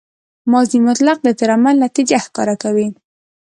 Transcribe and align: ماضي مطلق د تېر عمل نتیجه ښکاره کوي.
ماضي 0.51 0.79
مطلق 0.87 1.17
د 1.23 1.27
تېر 1.39 1.49
عمل 1.57 1.75
نتیجه 1.85 2.17
ښکاره 2.25 2.55
کوي. 2.63 2.87